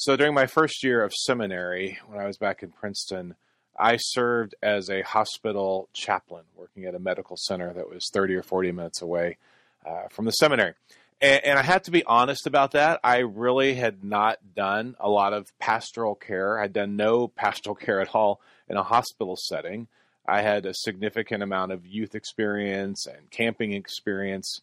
[0.00, 3.34] So during my first year of seminary, when I was back in Princeton,
[3.78, 8.42] I served as a hospital chaplain working at a medical center that was 30 or
[8.42, 9.36] 40 minutes away
[9.84, 10.72] uh, from the seminary.
[11.20, 13.00] And, and I have to be honest about that.
[13.04, 16.58] I really had not done a lot of pastoral care.
[16.58, 18.40] I'd done no pastoral care at all
[18.70, 19.86] in a hospital setting.
[20.26, 24.62] I had a significant amount of youth experience and camping experience,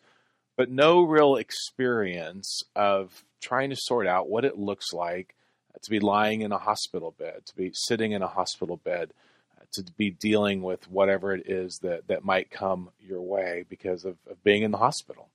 [0.55, 5.35] but no real experience of trying to sort out what it looks like
[5.81, 9.11] to be lying in a hospital bed, to be sitting in a hospital bed,
[9.73, 14.17] to be dealing with whatever it is that, that might come your way because of,
[14.29, 15.29] of being in the hospital.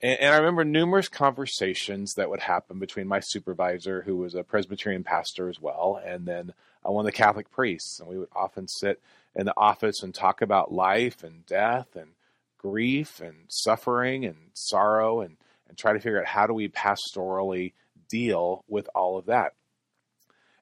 [0.00, 4.42] And, and, I remember numerous conversations that would happen between my supervisor, who was a
[4.42, 6.52] Presbyterian pastor as well, and then
[6.84, 8.00] uh, one of the Catholic priests.
[8.00, 9.00] And we would often sit
[9.36, 12.10] in the office and talk about life and death and
[12.58, 15.36] grief and suffering and sorrow and,
[15.68, 17.72] and try to figure out how do we pastorally
[18.08, 19.54] deal with all of that.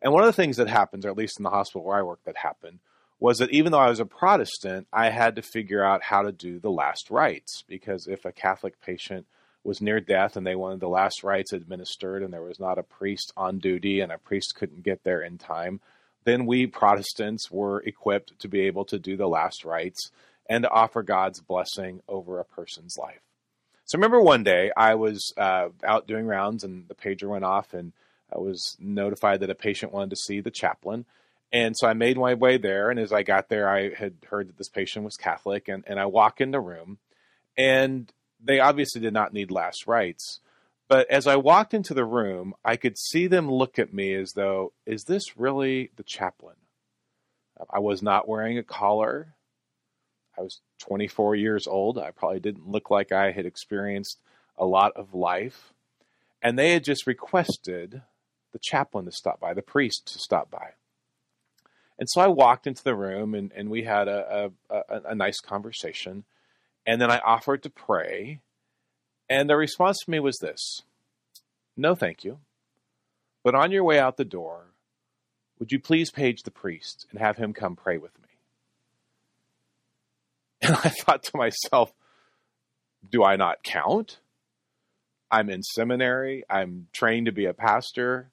[0.01, 2.03] And one of the things that happens, or at least in the hospital where I
[2.03, 2.81] work, that happened
[3.21, 6.33] was that even though I was a Protestant, I had to figure out how to
[6.33, 9.27] do the last rites because if a Catholic patient
[9.63, 12.83] was near death and they wanted the last rites administered and there was not a
[12.83, 15.81] priest on duty and a priest couldn't get there in time,
[16.25, 20.11] then we Protestants were equipped to be able to do the last rites
[20.49, 23.21] and to offer God's blessing over a person's life.
[23.85, 27.75] So remember one day I was uh, out doing rounds and the pager went off
[27.75, 27.93] and
[28.35, 31.05] I was notified that a patient wanted to see the chaplain.
[31.53, 32.91] And so I made my way there.
[32.91, 35.69] And as I got there, I had heard that this patient was Catholic.
[35.69, 36.99] And, and I walk in the room
[37.59, 38.11] and
[38.43, 40.41] they obviously did not need last rites.
[40.89, 44.33] But as I walked into the room, I could see them look at me as
[44.33, 46.57] though, is this really the chaplain?
[47.71, 49.35] I was not wearing a collar.
[50.37, 51.99] I was 24 years old.
[51.99, 54.21] I probably didn't look like I had experienced
[54.57, 55.73] a lot of life.
[56.43, 58.03] And they had just requested
[58.53, 60.73] the chaplain to stop by, the priest to stop by.
[61.99, 65.15] And so I walked into the room and, and we had a, a, a, a
[65.15, 66.25] nice conversation.
[66.87, 68.41] And then I offered to pray.
[69.29, 70.83] And the response to me was this
[71.77, 72.39] No, thank you.
[73.45, 74.73] But on your way out the door,
[75.59, 78.32] would you please page the priest and have him come pray with me?
[80.63, 81.93] And I thought to myself,
[83.11, 84.21] do I not count?
[85.31, 86.45] I'm in seminary.
[86.49, 88.31] I'm trained to be a pastor.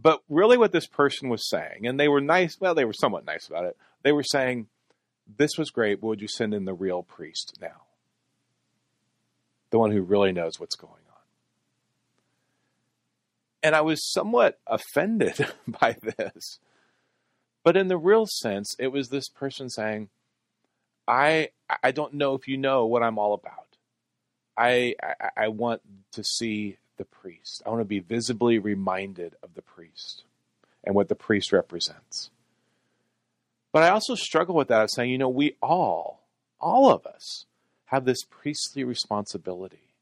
[0.00, 3.24] But really, what this person was saying, and they were nice, well, they were somewhat
[3.24, 3.76] nice about it.
[4.02, 4.68] They were saying,
[5.38, 7.82] This was great, but would you send in the real priest now?
[9.70, 11.22] The one who really knows what's going on.
[13.62, 16.58] And I was somewhat offended by this.
[17.64, 20.08] But in the real sense, it was this person saying,
[21.06, 21.50] I
[21.82, 23.66] I don't know if you know what I'm all about.
[24.56, 27.62] I, I, I want to see the priest.
[27.66, 30.24] I want to be visibly reminded of the priest
[30.82, 32.30] and what the priest represents.
[33.72, 36.22] But I also struggle with that of saying, you know, we all,
[36.60, 37.44] all of us,
[37.86, 39.92] have this priestly responsibility.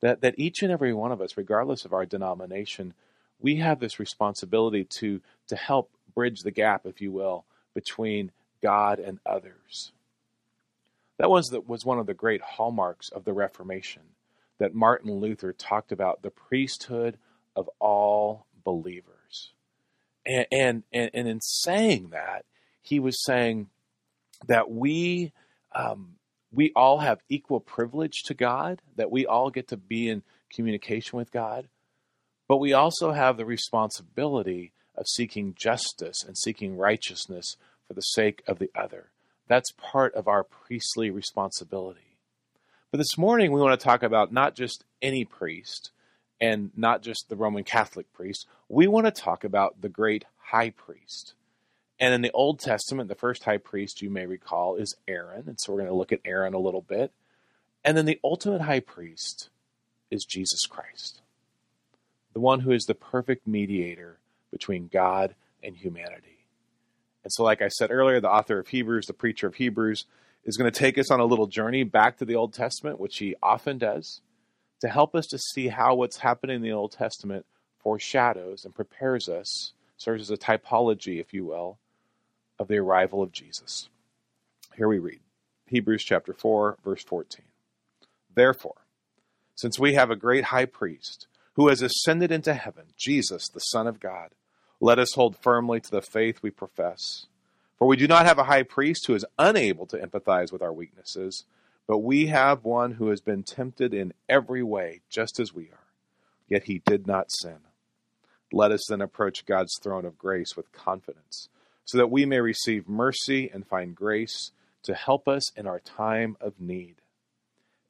[0.00, 2.94] That, that each and every one of us, regardless of our denomination,
[3.40, 8.30] we have this responsibility to, to help bridge the gap, if you will, between
[8.62, 9.92] God and others.
[11.18, 14.02] That was, that was one of the great hallmarks of the Reformation
[14.58, 17.18] that Martin Luther talked about the priesthood
[17.56, 19.52] of all believers.
[20.26, 22.44] And, and, and, and in saying that,
[22.80, 23.68] he was saying
[24.46, 25.32] that we,
[25.74, 26.16] um,
[26.52, 31.16] we all have equal privilege to God, that we all get to be in communication
[31.16, 31.68] with God,
[32.48, 38.42] but we also have the responsibility of seeking justice and seeking righteousness for the sake
[38.46, 39.10] of the other.
[39.46, 42.16] That's part of our priestly responsibility.
[42.90, 45.90] But this morning, we want to talk about not just any priest
[46.40, 48.46] and not just the Roman Catholic priest.
[48.68, 51.34] We want to talk about the great high priest.
[51.98, 55.44] And in the Old Testament, the first high priest you may recall is Aaron.
[55.46, 57.12] And so we're going to look at Aaron a little bit.
[57.84, 59.50] And then the ultimate high priest
[60.10, 61.20] is Jesus Christ,
[62.32, 64.18] the one who is the perfect mediator
[64.50, 66.33] between God and humanity.
[67.24, 70.04] And so, like I said earlier, the author of Hebrews, the preacher of Hebrews,
[70.44, 73.18] is going to take us on a little journey back to the Old Testament, which
[73.18, 74.20] he often does,
[74.80, 77.46] to help us to see how what's happening in the Old Testament
[77.82, 81.78] foreshadows and prepares us, serves as a typology, if you will,
[82.58, 83.88] of the arrival of Jesus.
[84.76, 85.20] Here we read
[85.66, 87.44] Hebrews chapter 4, verse 14.
[88.34, 88.84] Therefore,
[89.54, 93.86] since we have a great high priest who has ascended into heaven, Jesus, the Son
[93.86, 94.30] of God,
[94.84, 97.24] let us hold firmly to the faith we profess.
[97.78, 100.74] For we do not have a high priest who is unable to empathize with our
[100.74, 101.46] weaknesses,
[101.86, 105.86] but we have one who has been tempted in every way, just as we are,
[106.48, 107.60] yet he did not sin.
[108.52, 111.48] Let us then approach God's throne of grace with confidence,
[111.86, 114.52] so that we may receive mercy and find grace
[114.82, 116.96] to help us in our time of need.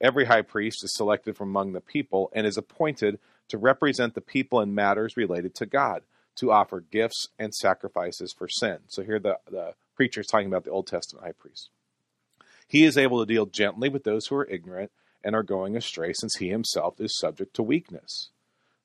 [0.00, 3.18] Every high priest is selected from among the people and is appointed
[3.48, 6.04] to represent the people in matters related to God,
[6.36, 8.78] to offer gifts and sacrifices for sin.
[8.88, 11.70] So here the, the preacher is talking about the Old Testament high priest.
[12.66, 14.90] He is able to deal gently with those who are ignorant
[15.22, 18.28] and are going astray, since he himself is subject to weakness.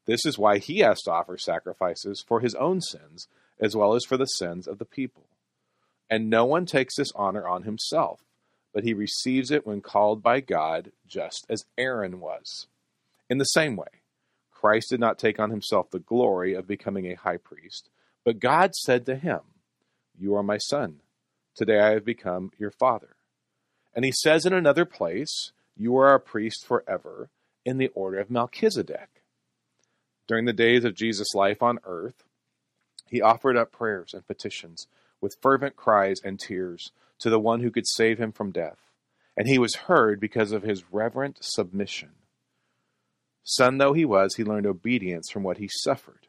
[0.05, 3.27] This is why he has to offer sacrifices for his own sins,
[3.59, 5.25] as well as for the sins of the people.
[6.09, 8.21] And no one takes this honor on himself,
[8.73, 12.67] but he receives it when called by God, just as Aaron was.
[13.29, 13.98] In the same way,
[14.59, 17.89] Christ did not take on himself the glory of becoming a high priest,
[18.25, 19.39] but God said to him,
[20.17, 20.97] You are my son.
[21.55, 23.15] Today I have become your father.
[23.95, 27.29] And he says in another place, You are a priest forever
[27.63, 29.23] in the order of Melchizedek.
[30.27, 32.25] During the days of Jesus' life on earth,
[33.07, 34.87] he offered up prayers and petitions
[35.21, 38.91] with fervent cries and tears to the one who could save him from death.
[39.37, 42.09] And he was heard because of his reverent submission.
[43.49, 46.27] Son though he was, he learned obedience from what he suffered.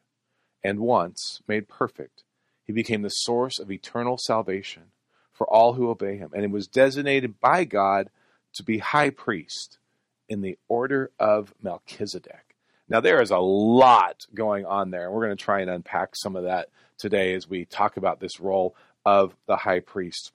[0.64, 2.24] And once made perfect,
[2.64, 4.84] he became the source of eternal salvation
[5.32, 6.30] for all who obey him.
[6.32, 8.08] And he was designated by God
[8.54, 9.78] to be high priest
[10.30, 12.56] in the order of Melchizedek.
[12.88, 16.16] Now, there is a lot going on there, and we're going to try and unpack
[16.16, 18.74] some of that today as we talk about this role
[19.04, 20.32] of the high priest.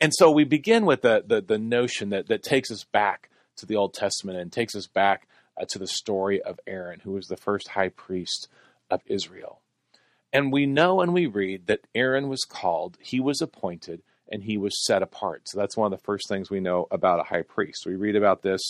[0.00, 3.66] And so we begin with the, the, the notion that, that takes us back to
[3.66, 7.26] the Old Testament and takes us back uh, to the story of Aaron, who was
[7.26, 8.48] the first high priest
[8.90, 9.60] of Israel.
[10.32, 14.58] And we know and we read that Aaron was called, he was appointed, and he
[14.58, 15.48] was set apart.
[15.48, 17.86] So that's one of the first things we know about a high priest.
[17.86, 18.60] We read about this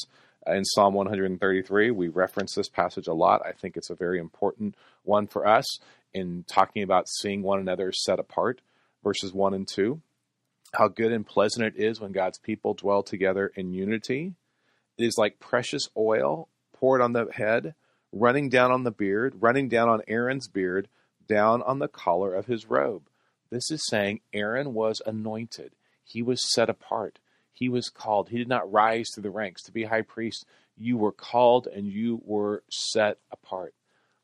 [0.46, 1.90] uh, in Psalm 133.
[1.90, 3.44] We reference this passage a lot.
[3.44, 5.78] I think it's a very important one for us
[6.12, 8.60] in talking about seeing one another set apart,
[9.02, 10.00] verses 1 and 2.
[10.74, 14.34] How good and pleasant it is when God's people dwell together in unity.
[14.98, 17.74] It is like precious oil poured on the head,
[18.12, 20.88] running down on the beard, running down on Aaron's beard,
[21.26, 23.02] down on the collar of his robe.
[23.50, 25.72] This is saying Aaron was anointed.
[26.04, 27.18] He was set apart.
[27.52, 28.28] He was called.
[28.28, 30.44] He did not rise through the ranks to be high priest.
[30.76, 33.74] You were called and you were set apart.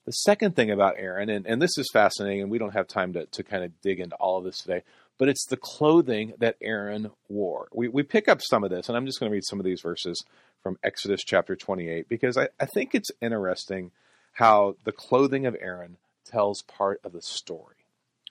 [0.05, 3.13] The second thing about Aaron, and, and this is fascinating, and we don't have time
[3.13, 4.83] to, to kind of dig into all of this today,
[5.23, 7.69] but it's the clothing that Aaron wore.
[7.73, 9.65] We, we pick up some of this, and I'm just going to read some of
[9.65, 10.25] these verses
[10.65, 13.93] from Exodus chapter 28 because I, I think it's interesting
[14.33, 17.77] how the clothing of Aaron tells part of the story.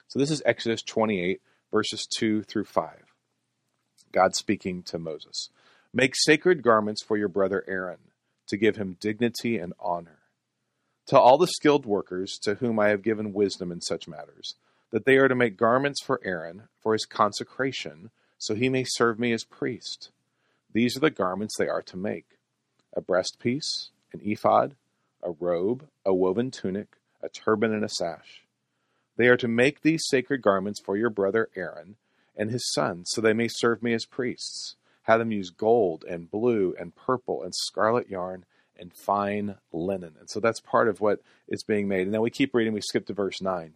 [0.08, 1.40] So this is Exodus 28,
[1.70, 2.90] verses 2 through 5.
[4.12, 5.48] God speaking to Moses
[5.94, 8.00] Make sacred garments for your brother Aaron
[8.48, 10.18] to give him dignity and honor.
[11.06, 14.56] To all the skilled workers to whom I have given wisdom in such matters
[14.92, 19.18] that they are to make garments for Aaron for his consecration, so he may serve
[19.18, 20.10] me as priest.
[20.72, 22.26] These are the garments they are to make
[22.94, 24.76] a breastpiece, an ephod,
[25.22, 28.42] a robe, a woven tunic, a turban, and a sash.
[29.16, 31.96] They are to make these sacred garments for your brother Aaron
[32.36, 34.76] and his sons, so they may serve me as priests.
[35.02, 38.44] Have them use gold and blue and purple and scarlet yarn
[38.78, 40.14] and fine linen.
[40.18, 42.02] And so that's part of what is being made.
[42.02, 43.74] And then we keep reading, we skip to verse 9.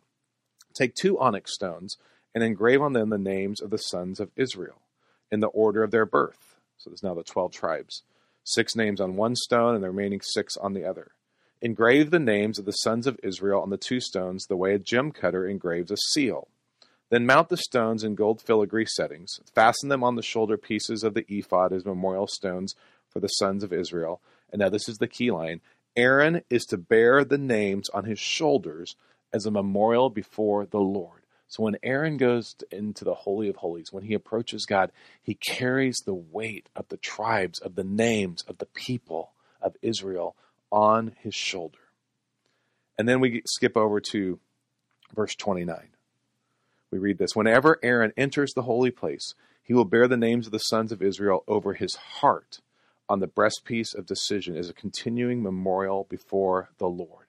[0.76, 1.96] Take two onyx stones
[2.34, 4.82] and engrave on them the names of the sons of Israel
[5.30, 6.56] in the order of their birth.
[6.76, 8.02] So there's now the 12 tribes.
[8.44, 11.12] Six names on one stone and the remaining six on the other.
[11.62, 14.78] Engrave the names of the sons of Israel on the two stones the way a
[14.78, 16.48] gem cutter engraves a seal.
[17.08, 19.40] Then mount the stones in gold filigree settings.
[19.54, 22.74] Fasten them on the shoulder pieces of the ephod as memorial stones
[23.08, 24.20] for the sons of Israel.
[24.52, 25.60] And now this is the key line
[25.96, 28.96] Aaron is to bear the names on his shoulders
[29.32, 31.22] as a memorial before the Lord.
[31.48, 34.90] So when Aaron goes into the Holy of Holies, when he approaches God,
[35.22, 40.34] he carries the weight of the tribes, of the names, of the people of Israel
[40.72, 41.78] on his shoulder.
[42.98, 44.40] And then we skip over to
[45.14, 45.90] verse 29.
[46.90, 50.52] We read this Whenever Aaron enters the holy place, he will bear the names of
[50.52, 52.60] the sons of Israel over his heart
[53.08, 57.25] on the breastpiece of decision as a continuing memorial before the Lord.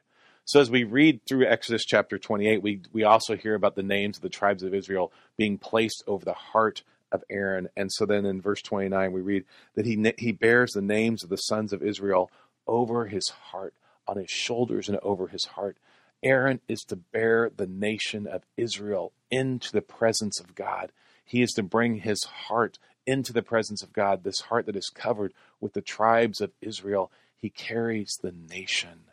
[0.48, 4.16] So as we read through Exodus chapter 28, we, we also hear about the names
[4.16, 7.68] of the tribes of Israel being placed over the heart of Aaron.
[7.76, 9.44] And so then in verse 29, we read
[9.76, 12.32] that he, he bears the names of the sons of Israel
[12.66, 13.74] over his heart,
[14.08, 15.76] on his shoulders and over his heart.
[16.24, 20.94] Aaron is to bear the nation of Israel into the presence of God.
[21.26, 24.90] He is to bring his heart into the presence of God, this heart that is
[24.90, 27.12] covered with the tribes of Israel.
[27.36, 29.08] He carries the nation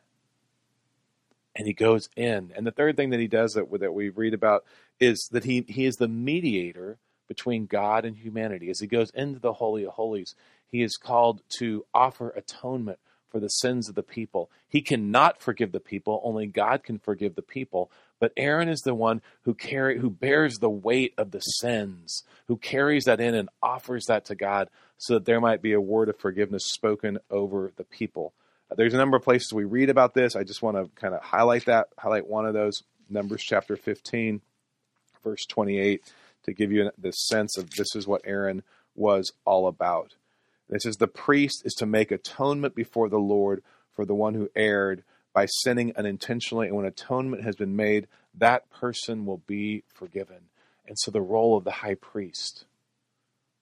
[1.56, 2.52] and he goes in.
[2.56, 4.64] And the third thing that he does that, that we read about
[5.00, 8.70] is that he, he is the mediator between God and humanity.
[8.70, 10.34] As he goes into the Holy of Holies,
[10.66, 12.99] he is called to offer atonement
[13.30, 14.50] for the sins of the people.
[14.68, 17.90] He cannot forgive the people, only God can forgive the people.
[18.20, 22.56] But Aaron is the one who carry who bears the weight of the sins, who
[22.56, 24.68] carries that in and offers that to God
[24.99, 28.34] so that there might be a word of forgiveness spoken over the people.
[28.76, 30.35] There's a number of places we read about this.
[30.37, 32.83] I just want to kind of highlight that, highlight one of those.
[33.11, 34.40] Numbers chapter 15,
[35.23, 36.02] verse 28,
[36.45, 38.62] to give you this sense of this is what Aaron
[38.95, 40.14] was all about.
[40.71, 43.62] It says, The priest is to make atonement before the Lord
[43.93, 45.04] for the one who erred
[45.35, 46.69] by sinning unintentionally.
[46.69, 50.49] And when atonement has been made, that person will be forgiven.
[50.87, 52.64] And so the role of the high priest,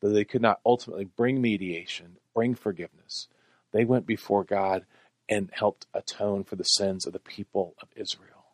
[0.00, 3.28] though they could not ultimately bring mediation, bring forgiveness,
[3.72, 4.84] they went before God
[5.28, 8.46] and helped atone for the sins of the people of Israel.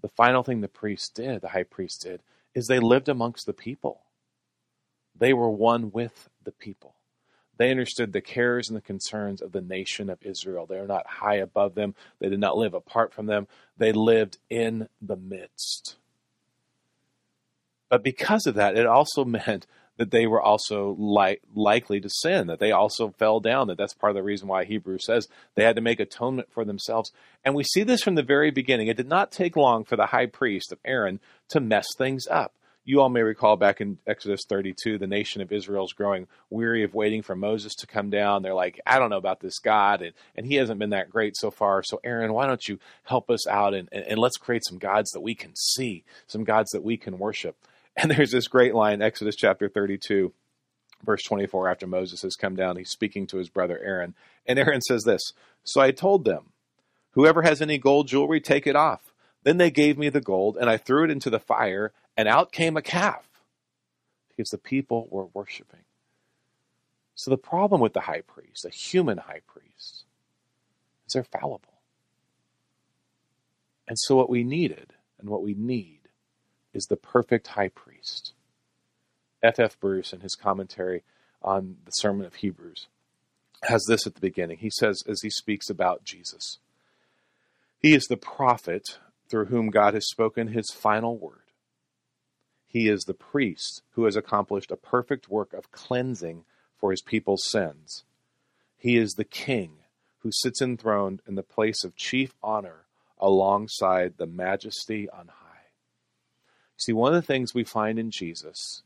[0.00, 2.22] The final thing the priest did, the high priest did,
[2.54, 4.00] is they lived amongst the people.
[5.16, 6.94] They were one with the people.
[7.58, 10.64] They understood the cares and the concerns of the nation of Israel.
[10.64, 11.94] They were not high above them.
[12.18, 13.48] They did not live apart from them.
[13.76, 15.96] They lived in the midst.
[17.90, 19.66] But because of that, it also meant
[20.00, 23.92] that they were also li- likely to sin, that they also fell down, that that's
[23.92, 27.12] part of the reason why Hebrews says they had to make atonement for themselves.
[27.44, 28.88] And we see this from the very beginning.
[28.88, 32.54] It did not take long for the high priest of Aaron to mess things up.
[32.82, 36.82] You all may recall back in Exodus 32, the nation of Israel is growing weary
[36.82, 38.42] of waiting for Moses to come down.
[38.42, 41.36] They're like, I don't know about this God, and, and he hasn't been that great
[41.36, 41.82] so far.
[41.82, 45.10] So, Aaron, why don't you help us out and, and, and let's create some gods
[45.10, 47.54] that we can see, some gods that we can worship.
[48.02, 50.32] And there's this great line, Exodus chapter 32,
[51.04, 54.14] verse 24, after Moses has come down, he's speaking to his brother Aaron.
[54.46, 56.52] And Aaron says this So I told them,
[57.10, 59.12] Whoever has any gold jewelry, take it off.
[59.42, 62.52] Then they gave me the gold, and I threw it into the fire, and out
[62.52, 63.28] came a calf
[64.28, 65.84] because the people were worshiping.
[67.14, 70.04] So the problem with the high priest, a human high priest,
[71.06, 71.80] is they're fallible.
[73.86, 75.99] And so what we needed and what we need
[76.72, 78.32] is the perfect high priest.
[79.42, 79.58] F.
[79.58, 79.78] F.
[79.80, 81.02] Bruce, in his commentary
[81.42, 82.88] on the Sermon of Hebrews,
[83.64, 84.58] has this at the beginning.
[84.58, 86.58] He says, as he speaks about Jesus,
[87.78, 88.98] He is the prophet
[89.28, 91.36] through whom God has spoken his final word.
[92.66, 96.44] He is the priest who has accomplished a perfect work of cleansing
[96.78, 98.04] for his people's sins.
[98.76, 99.78] He is the king
[100.20, 102.86] who sits enthroned in the place of chief honor
[103.18, 105.39] alongside the majesty on high.
[106.80, 108.82] See, one of the things we find in Jesus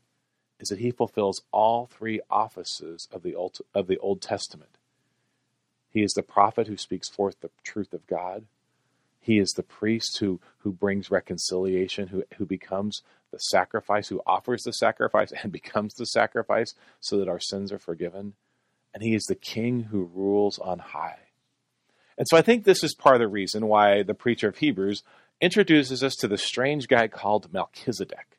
[0.59, 4.77] is that he fulfills all three offices of the Old, of the Old Testament.
[5.89, 8.45] He is the prophet who speaks forth the truth of God.
[9.21, 14.63] He is the priest who, who brings reconciliation, who, who becomes the sacrifice, who offers
[14.63, 18.33] the sacrifice and becomes the sacrifice so that our sins are forgiven.
[18.93, 21.19] And he is the king who rules on high.
[22.17, 25.03] And so I think this is part of the reason why the preacher of Hebrews
[25.41, 28.37] introduces us to the strange guy called Melchizedek.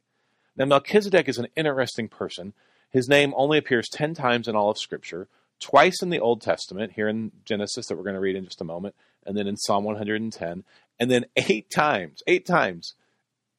[0.56, 2.54] Now, Melchizedek is an interesting person.
[2.90, 5.28] His name only appears 10 times in all of Scripture,
[5.60, 8.60] twice in the Old Testament, here in Genesis, that we're going to read in just
[8.60, 8.94] a moment,
[9.26, 10.64] and then in Psalm 110,
[10.98, 12.94] and then eight times, eight times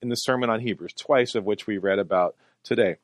[0.01, 2.97] in the Sermon on Hebrews, twice of which we read about today.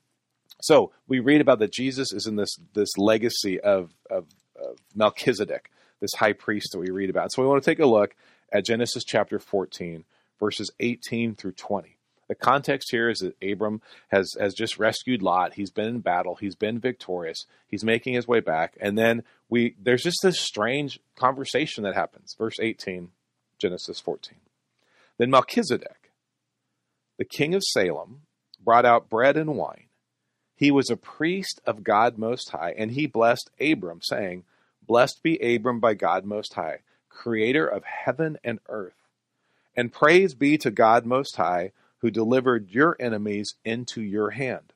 [0.61, 5.71] So we read about that Jesus is in this this legacy of, of, of Melchizedek,
[5.99, 7.31] this high priest that we read about.
[7.31, 8.15] So we want to take a look
[8.51, 10.05] at Genesis chapter 14,
[10.39, 11.97] verses 18 through 20.
[12.27, 15.53] The context here is that Abram has, has just rescued Lot.
[15.53, 16.35] He's been in battle.
[16.35, 17.45] He's been victorious.
[17.67, 18.75] He's making his way back.
[18.79, 22.35] And then we there's just this strange conversation that happens.
[22.37, 23.09] Verse 18,
[23.59, 24.37] Genesis 14.
[25.17, 26.11] Then Melchizedek,
[27.17, 28.21] the king of Salem,
[28.63, 29.85] brought out bread and wine.
[30.55, 34.43] He was a priest of God Most High, and he blessed Abram, saying,
[34.81, 39.02] Blessed be Abram by God Most High, creator of heaven and earth.
[39.75, 44.73] And praise be to God Most High, who delivered your enemies into your hand.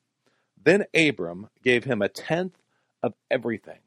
[0.61, 2.57] Then Abram gave him a tenth
[3.03, 3.79] of everything.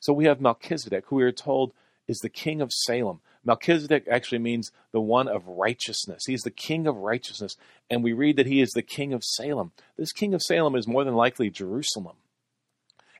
[0.00, 1.72] So we have Melchizedek, who we are told
[2.08, 3.20] is the king of Salem.
[3.44, 6.24] Melchizedek actually means the one of righteousness.
[6.26, 7.56] He's the king of righteousness.
[7.88, 9.72] And we read that he is the king of Salem.
[9.96, 12.16] This king of Salem is more than likely Jerusalem.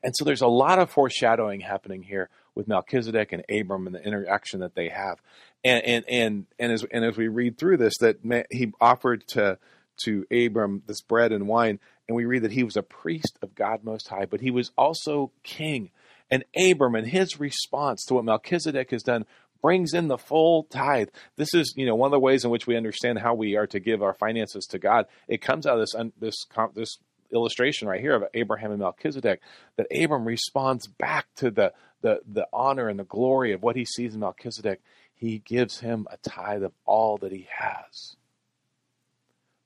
[0.03, 4.05] And so there's a lot of foreshadowing happening here with Melchizedek and Abram and the
[4.05, 5.21] interaction that they have.
[5.63, 8.17] And and and and as and as we read through this, that
[8.51, 9.57] he offered to
[10.05, 13.55] to Abram this bread and wine, and we read that he was a priest of
[13.55, 15.91] God Most High, but he was also king.
[16.31, 19.25] And Abram and his response to what Melchizedek has done
[19.61, 21.09] brings in the full tithe.
[21.37, 23.67] This is, you know, one of the ways in which we understand how we are
[23.67, 25.05] to give our finances to God.
[25.27, 26.45] It comes out of this this
[26.75, 26.97] this
[27.33, 29.41] illustration right here of Abraham and Melchizedek
[29.77, 33.85] that Abram responds back to the the the honor and the glory of what he
[33.85, 34.81] sees in Melchizedek.
[35.13, 38.15] He gives him a tithe of all that he has.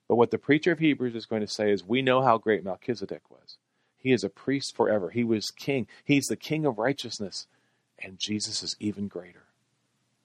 [0.08, 2.64] But what the preacher of Hebrews is going to say is we know how great
[2.64, 3.58] Melchizedek was.
[3.98, 5.10] He is a priest forever.
[5.10, 5.86] He was king.
[6.04, 7.46] He's the king of righteousness.
[7.98, 9.42] And Jesus is even greater.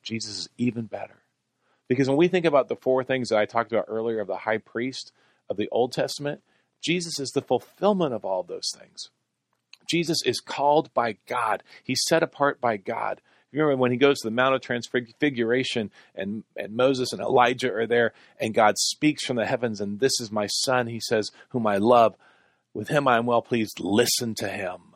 [0.04, 1.24] Jesus is even better.
[1.88, 4.38] Because when we think about the four things that I talked about earlier of the
[4.38, 5.12] high priest
[5.50, 6.42] of the Old Testament,
[6.84, 9.10] Jesus is the fulfillment of all those things.
[9.90, 11.63] Jesus is called by God.
[11.84, 13.22] He's set apart by God.
[13.52, 17.72] You remember when he goes to the Mount of Transfiguration and, and Moses and Elijah
[17.72, 21.30] are there and God speaks from the heavens and this is my son, he says,
[21.50, 22.16] whom I love.
[22.74, 23.80] With him I am well pleased.
[23.80, 24.96] Listen to him.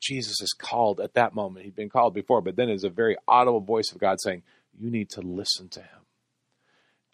[0.00, 1.64] Jesus is called at that moment.
[1.64, 4.42] He'd been called before, but then is a very audible voice of God saying,
[4.78, 6.03] You need to listen to him.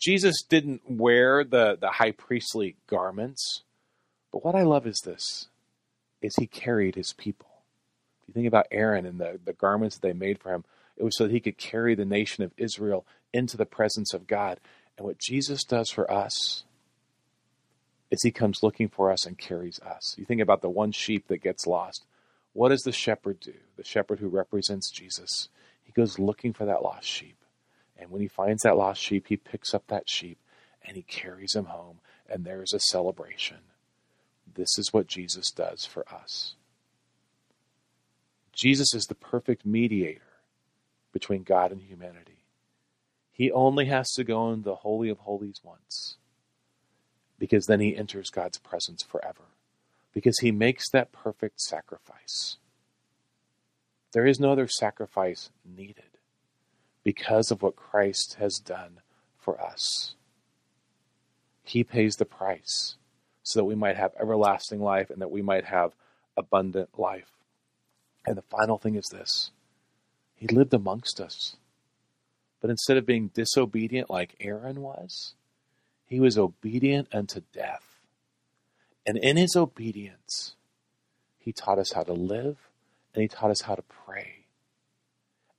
[0.00, 3.62] Jesus didn't wear the, the high priestly garments,
[4.32, 5.46] but what I love is this
[6.22, 7.48] is he carried his people.
[8.22, 10.64] If you think about Aaron and the, the garments that they made for him,
[10.96, 14.26] it was so that he could carry the nation of Israel into the presence of
[14.26, 14.60] God.
[14.98, 16.64] And what Jesus does for us
[18.10, 20.14] is he comes looking for us and carries us.
[20.18, 22.04] You think about the one sheep that gets lost.
[22.52, 23.54] What does the shepherd do?
[23.76, 25.48] The shepherd who represents Jesus.
[25.82, 27.36] He goes looking for that lost sheep.
[28.00, 30.38] And when he finds that lost sheep, he picks up that sheep
[30.82, 31.98] and he carries him home.
[32.28, 33.58] And there is a celebration.
[34.54, 36.54] This is what Jesus does for us.
[38.52, 40.22] Jesus is the perfect mediator
[41.12, 42.44] between God and humanity.
[43.30, 46.16] He only has to go in the Holy of Holies once
[47.38, 49.44] because then he enters God's presence forever
[50.12, 52.56] because he makes that perfect sacrifice.
[54.12, 56.09] There is no other sacrifice needed
[57.10, 59.00] because of what Christ has done
[59.38, 60.14] for us.
[61.64, 62.96] He pays the price
[63.42, 65.92] so that we might have everlasting life and that we might have
[66.36, 67.30] abundant life.
[68.26, 69.50] And the final thing is this
[70.36, 71.56] He lived amongst us.
[72.60, 75.34] But instead of being disobedient like Aaron was,
[76.04, 77.90] he was obedient unto death
[79.06, 80.54] and in his obedience,
[81.38, 82.58] he taught us how to live
[83.14, 84.39] and he taught us how to pray.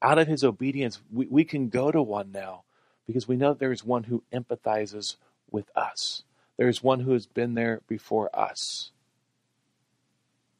[0.02, 2.64] Out of his obedience, we, we can go to one now
[3.06, 5.16] because we know there is one who empathizes
[5.50, 6.24] with us.
[6.58, 8.92] There's one who has been there before us.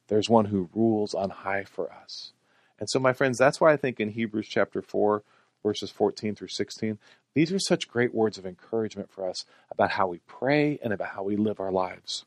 [0.08, 2.32] There's one who rules on high for us.
[2.78, 5.22] And so, my friends, that's why I think in Hebrews chapter 4,
[5.62, 6.98] verses 14 through 16,
[7.34, 11.10] these are such great words of encouragement for us about how we pray and about
[11.10, 12.24] how we live our lives.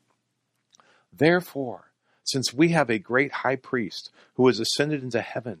[1.12, 1.92] Therefore,
[2.24, 5.60] since we have a great high priest who has ascended into heaven,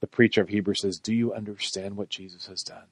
[0.00, 2.86] The preacher of Hebrews says, Do you understand what Jesus has done?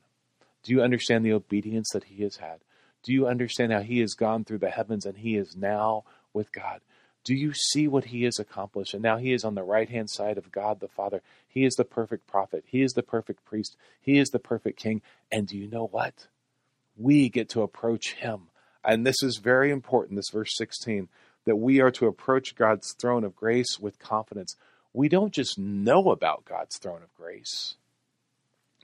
[0.63, 2.61] Do you understand the obedience that he has had?
[3.03, 6.51] Do you understand how he has gone through the heavens and he is now with
[6.51, 6.81] God?
[7.23, 8.95] Do you see what he has accomplished?
[8.95, 11.23] And now he is on the right hand side of God the Father.
[11.49, 12.65] He is the perfect prophet.
[12.67, 13.77] He is the perfect priest.
[14.01, 15.03] He is the perfect king.
[15.31, 16.29] And do you know what?
[16.97, 18.49] We get to approach him.
[18.85, 21.09] And this is very important, this verse 16
[21.47, 24.57] that we are to approach God's throne of grace with confidence.
[24.97, 27.75] We don't just know about God's throne of grace.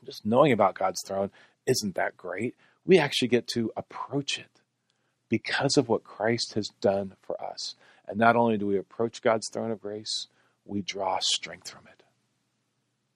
[0.05, 1.31] Just knowing about God's throne
[1.67, 2.55] isn't that great.
[2.85, 4.61] We actually get to approach it
[5.31, 7.77] because of what Christ has done for us.
[8.07, 10.27] And not only do we approach God's throne of grace,
[10.67, 12.03] we draw strength from it.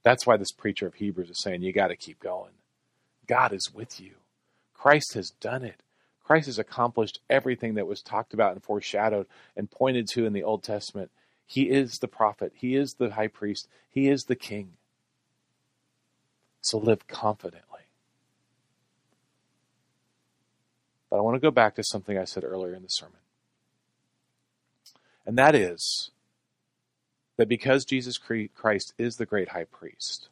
[0.02, 2.52] That's why this preacher of Hebrews is saying you got to keep going.
[3.26, 4.12] God is with you.
[4.72, 5.82] Christ has done it.
[6.24, 10.44] Christ has accomplished everything that was talked about and foreshadowed and pointed to in the
[10.44, 11.11] Old Testament.
[11.46, 14.72] He is the prophet, He is the high priest, He is the king.
[16.61, 17.62] So live confidently.
[21.09, 23.20] But I want to go back to something I said earlier in the sermon.
[25.24, 26.11] And that is
[27.37, 30.28] that because Jesus Christ is the great high priest,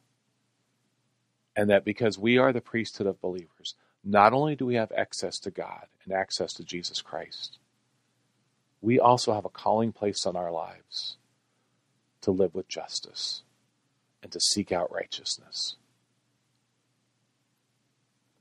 [1.55, 5.39] and that because we are the priesthood of believers, not only do we have access
[5.39, 7.59] to God and access to Jesus Christ,
[8.81, 11.17] we also have a calling placed on our lives
[12.21, 13.43] to live with justice
[14.21, 15.75] and to seek out righteousness,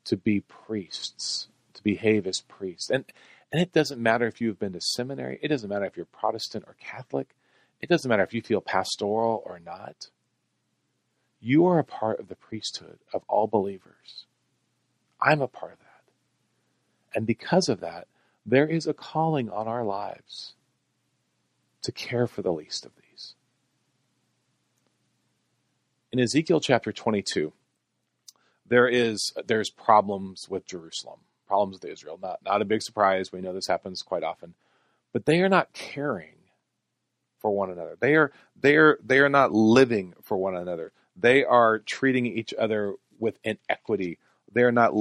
[0.04, 2.90] to be priests, to behave as priests.
[2.90, 3.04] And,
[3.52, 6.64] and it doesn't matter if you've been to seminary, it doesn't matter if you're Protestant
[6.66, 7.34] or Catholic,
[7.80, 10.08] it doesn't matter if you feel pastoral or not.
[11.40, 14.24] You are a part of the priesthood of all believers.
[15.20, 17.14] I'm a part of that.
[17.14, 18.08] And because of that,
[18.46, 20.54] there is a calling on our lives
[21.82, 23.34] to care for the least of these.
[26.12, 27.52] In Ezekiel chapter 22,
[28.66, 32.18] there is there's problems with Jerusalem, problems with Israel.
[32.20, 33.32] Not not a big surprise.
[33.32, 34.54] We know this happens quite often,
[35.12, 36.36] but they are not caring
[37.38, 37.96] for one another.
[38.00, 40.92] They are they are they are not living for one another.
[41.16, 44.18] They are treating each other with inequity.
[44.52, 44.92] They are not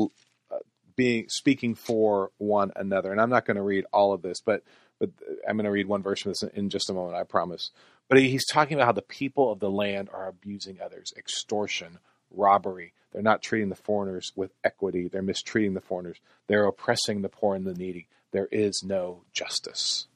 [0.95, 3.11] being speaking for one another.
[3.11, 4.63] And I'm not going to read all of this, but
[4.99, 5.09] but
[5.47, 7.71] I'm going to read one verse from this in just a moment, I promise.
[8.07, 11.99] But he's talking about how the people of the land are abusing others, extortion,
[12.31, 12.93] robbery.
[13.11, 15.07] They're not treating the foreigners with equity.
[15.07, 16.17] They're mistreating the foreigners.
[16.47, 18.07] They're oppressing the poor and the needy.
[18.31, 20.07] There is no justice.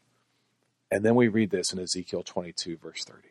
[0.92, 3.28] And then we read this in Ezekiel 22, verse 30.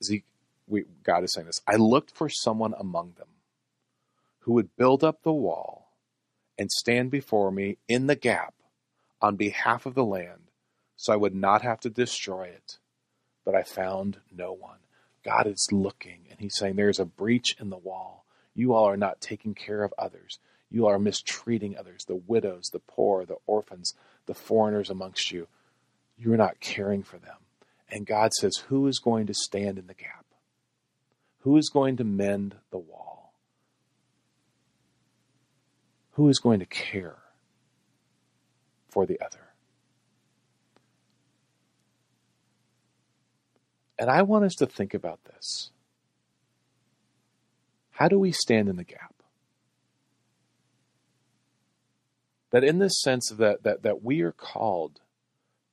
[0.00, 0.26] Ezekiel,
[0.66, 3.28] we, God is saying this I looked for someone among them
[4.42, 5.92] who would build up the wall
[6.58, 8.54] and stand before me in the gap
[9.20, 10.50] on behalf of the land
[10.96, 12.78] so I would not have to destroy it.
[13.44, 14.78] But I found no one.
[15.24, 18.24] God is looking and he's saying there's a breach in the wall.
[18.54, 20.38] You all are not taking care of others.
[20.70, 23.94] You are mistreating others, the widows, the poor, the orphans,
[24.26, 25.48] the foreigners amongst you.
[26.16, 27.38] You're not caring for them.
[27.88, 30.24] And God says, Who is going to stand in the gap?
[31.40, 33.11] Who is going to mend the wall?
[36.12, 37.16] Who is going to care
[38.88, 39.52] for the other?
[43.98, 45.70] And I want us to think about this.
[47.92, 49.14] How do we stand in the gap?
[52.50, 55.00] That in this sense that, that, that we are called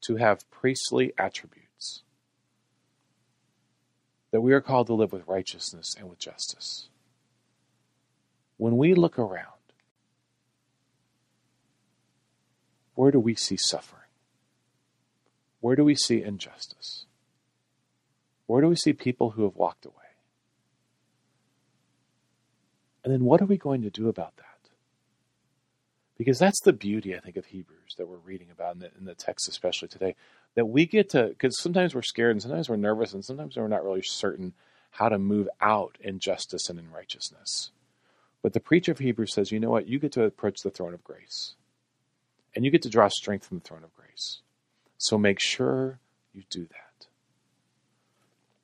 [0.02, 2.04] to have priestly attributes,
[4.32, 6.88] that we are called to live with righteousness and with justice.
[8.58, 9.59] When we look around,
[13.00, 14.10] where do we see suffering?
[15.62, 17.06] Where do we see injustice?
[18.46, 19.96] Where do we see people who have walked away?
[23.02, 24.70] And then what are we going to do about that?
[26.18, 29.06] Because that's the beauty, I think, of Hebrews that we're reading about in the, in
[29.06, 30.18] the text, especially today.
[30.56, 33.70] That we get to, because sometimes we're scared and sometimes we're nervous and sometimes we're
[33.70, 34.54] not really certain
[34.92, 37.72] how to move out in justice and in righteousness.
[38.44, 39.88] But the preacher of Hebrews says, you know what?
[39.88, 41.56] You get to approach the throne of grace.
[42.56, 44.42] And you get to draw strength from the throne of grace.
[44.98, 46.00] So make sure
[46.34, 47.08] you do that.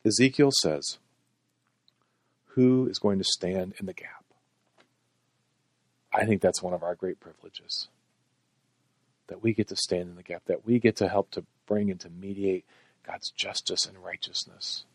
[0.06, 0.98] Ezekiel says,
[2.54, 4.26] Who is going to stand in the gap?
[6.13, 7.89] I think that's one of our great privileges.
[9.28, 11.89] That we get to stand in the gap, that we get to help to bring
[11.89, 12.65] and to mediate
[13.06, 14.86] God's justice and righteousness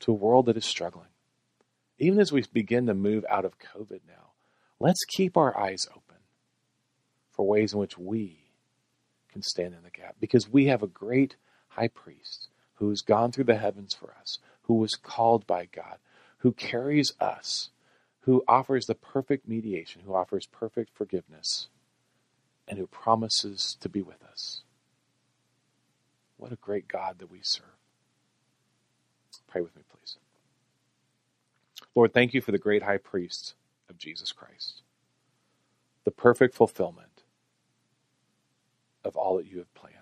[0.00, 1.08] to a world that is struggling.
[1.98, 4.32] Even as we begin to move out of COVID now,
[4.80, 6.03] let's keep our eyes open
[7.34, 8.38] for ways in which we
[9.32, 11.36] can stand in the gap because we have a great
[11.68, 15.98] high priest who has gone through the heavens for us, who was called by God,
[16.38, 17.70] who carries us,
[18.20, 21.68] who offers the perfect mediation, who offers perfect forgiveness,
[22.68, 24.62] and who promises to be with us.
[26.36, 27.66] What a great God that we serve.
[29.48, 30.16] Pray with me, please.
[31.94, 33.54] Lord, thank you for the great high priest
[33.88, 34.82] of Jesus Christ,
[36.04, 37.13] the perfect fulfillment
[39.04, 39.94] of all that you have planned.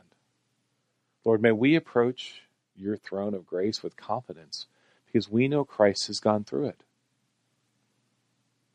[1.24, 2.42] Lord, may we approach
[2.74, 4.66] your throne of grace with confidence
[5.06, 6.82] because we know Christ has gone through it.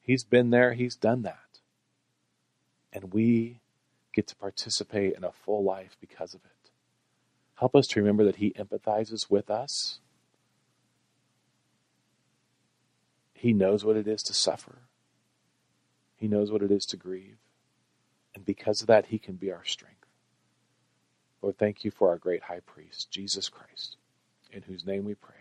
[0.02, 1.60] He's been there, He's done that.
[2.94, 3.60] And we
[4.14, 6.72] get to participate in a full life because of it.
[7.56, 10.00] Help us to remember that He empathizes with us.
[13.34, 14.84] He knows what it is to suffer.
[16.16, 17.38] He knows what it is to grieve.
[18.34, 19.97] And because of that, He can be our strength.
[21.42, 23.98] Lord, thank you for our great high priest, Jesus Christ,
[24.52, 25.37] in whose name we pray.